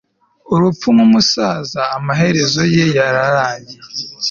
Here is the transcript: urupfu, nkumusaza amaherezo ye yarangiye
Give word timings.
urupfu, 0.53 0.87
nkumusaza 0.95 1.81
amaherezo 1.97 2.61
ye 2.73 2.85
yarangiye 2.97 3.75